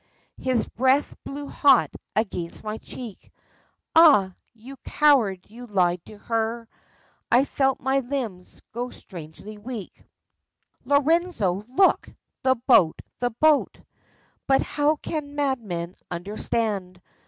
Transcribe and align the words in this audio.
"His 0.49 0.65
breath 0.67 1.15
blew 1.23 1.47
hot 1.47 1.91
against 2.15 2.63
my 2.63 2.79
cheek; 2.79 3.31
Aha! 3.95 4.35
You 4.55 4.77
coward, 4.77 5.47
you 5.47 5.67
lied 5.67 6.03
to 6.05 6.17
her!"— 6.17 6.67
I 7.31 7.45
felt 7.45 7.79
my 7.79 7.99
limbs 7.99 8.61
grow 8.73 8.89
strangely 8.89 9.59
weak." 9.59 10.03
Lorenzo! 10.85 11.63
Look! 11.69 12.09
The 12.41 12.55
boat! 12.65 13.03
The 13.19 13.29
boat!" 13.29 13.79
But 14.47 14.63
how 14.63 14.95
can 14.95 15.35
mad 15.35 15.59
men 15.61 15.93
understand 16.09 16.99